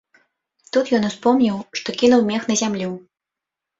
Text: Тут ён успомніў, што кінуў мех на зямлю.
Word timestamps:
Тут 0.77 0.85
ён 0.99 1.03
успомніў, 1.09 1.61
што 1.81 1.97
кінуў 2.03 2.27
мех 2.33 2.41
на 2.53 2.59
зямлю. 2.63 2.91